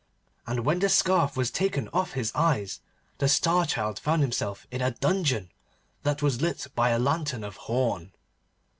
[0.47, 2.79] And when the scarf was taken off his eyes,
[3.19, 5.51] the Star Child found himself in a dungeon,
[6.01, 8.11] that was lit by a lantern of horn.